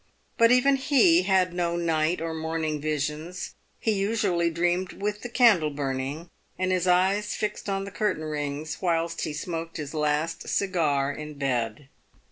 But 0.35 0.49
even 0.51 0.77
he 0.77 1.21
had 1.27 1.53
no 1.53 1.75
night 1.75 2.21
or 2.21 2.33
morning 2.33 2.81
visions. 2.81 3.53
He 3.79 3.91
usually 3.91 4.49
dreamed 4.49 4.93
with 4.93 5.21
the 5.21 5.29
candle 5.29 5.69
burning, 5.69 6.31
and 6.57 6.71
his 6.71 6.87
eyes 6.87 7.35
fixed 7.35 7.69
on 7.69 7.83
the 7.85 7.91
curtain 7.91 8.23
rings, 8.25 8.79
whilst 8.81 9.21
he 9.25 9.33
smoked 9.33 9.77
his 9.77 9.93
last 9.93 10.49
cigar 10.49 11.11
in 11.13 11.35
bed. 11.35 11.87